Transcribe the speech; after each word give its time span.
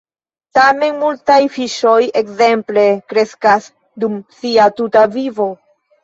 Tamen 0.57 0.95
multaj 1.01 1.35
fiŝoj 1.57 1.99
ekzemple 2.21 2.85
kreskas 3.13 3.67
dum 4.05 4.15
sia 4.39 4.65
tuta 4.79 5.05
vivo. 5.17 5.47